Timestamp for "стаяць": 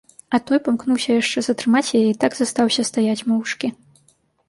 2.91-3.19